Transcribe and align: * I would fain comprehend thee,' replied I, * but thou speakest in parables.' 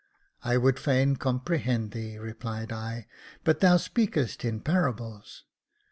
* 0.27 0.43
I 0.53 0.57
would 0.57 0.79
fain 0.79 1.15
comprehend 1.17 1.91
thee,' 1.91 2.17
replied 2.17 2.71
I, 2.71 3.05
* 3.25 3.43
but 3.43 3.59
thou 3.59 3.77
speakest 3.77 4.43
in 4.43 4.59
parables.' 4.61 5.43